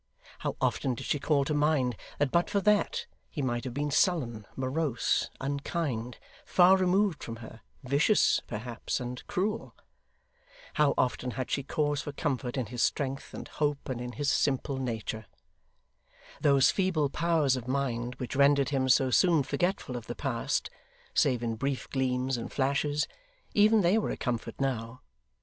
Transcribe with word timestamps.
How 0.39 0.55
often 0.59 0.95
did 0.95 1.05
she 1.05 1.19
call 1.19 1.45
to 1.45 1.53
mind 1.53 1.95
that 2.17 2.31
but 2.31 2.49
for 2.49 2.59
that, 2.61 3.05
he 3.29 3.43
might 3.43 3.65
have 3.65 3.73
been 3.75 3.91
sullen, 3.91 4.47
morose, 4.55 5.29
unkind, 5.39 6.17
far 6.43 6.75
removed 6.75 7.23
from 7.23 7.35
her 7.35 7.61
vicious, 7.83 8.39
perhaps, 8.47 8.99
and 8.99 9.23
cruel! 9.27 9.75
How 10.73 10.95
often 10.97 11.29
had 11.37 11.51
she 11.51 11.61
cause 11.61 12.01
for 12.01 12.13
comfort, 12.13 12.57
in 12.57 12.65
his 12.65 12.81
strength, 12.81 13.31
and 13.35 13.47
hope, 13.47 13.89
and 13.89 14.01
in 14.01 14.13
his 14.13 14.31
simple 14.31 14.77
nature! 14.77 15.27
Those 16.41 16.71
feeble 16.71 17.11
powers 17.11 17.55
of 17.55 17.67
mind 17.67 18.15
which 18.15 18.35
rendered 18.35 18.69
him 18.69 18.89
so 18.89 19.11
soon 19.11 19.43
forgetful 19.43 19.95
of 19.95 20.07
the 20.07 20.15
past, 20.15 20.71
save 21.13 21.43
in 21.43 21.57
brief 21.57 21.87
gleams 21.91 22.37
and 22.37 22.51
flashes, 22.51 23.07
even 23.53 23.81
they 23.81 23.99
were 23.99 24.09
a 24.09 24.17
comfort 24.17 24.55
now. 24.59 25.03